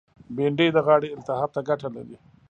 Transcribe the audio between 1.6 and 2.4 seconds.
ګټه لري